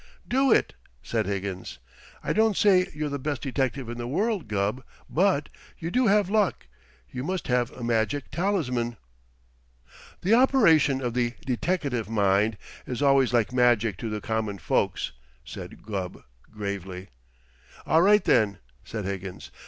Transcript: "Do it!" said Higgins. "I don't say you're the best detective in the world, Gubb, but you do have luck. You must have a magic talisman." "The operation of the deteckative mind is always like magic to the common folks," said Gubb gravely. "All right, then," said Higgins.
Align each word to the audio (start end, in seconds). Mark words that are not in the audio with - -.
"Do 0.27 0.51
it!" 0.51 0.73
said 1.03 1.27
Higgins. 1.27 1.77
"I 2.23 2.33
don't 2.33 2.57
say 2.57 2.89
you're 2.91 3.07
the 3.07 3.19
best 3.19 3.43
detective 3.43 3.87
in 3.87 3.99
the 3.99 4.07
world, 4.07 4.47
Gubb, 4.47 4.83
but 5.07 5.47
you 5.77 5.91
do 5.91 6.07
have 6.07 6.27
luck. 6.27 6.65
You 7.11 7.23
must 7.23 7.49
have 7.49 7.69
a 7.71 7.83
magic 7.83 8.31
talisman." 8.31 8.97
"The 10.21 10.33
operation 10.33 11.01
of 11.03 11.13
the 11.13 11.33
deteckative 11.45 12.09
mind 12.09 12.57
is 12.87 13.03
always 13.03 13.31
like 13.31 13.53
magic 13.53 13.95
to 13.97 14.09
the 14.09 14.21
common 14.21 14.57
folks," 14.57 15.11
said 15.45 15.83
Gubb 15.83 16.23
gravely. 16.51 17.09
"All 17.85 18.01
right, 18.01 18.23
then," 18.23 18.57
said 18.83 19.05
Higgins. 19.05 19.51